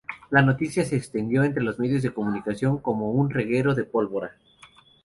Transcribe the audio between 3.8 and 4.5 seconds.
pólvora.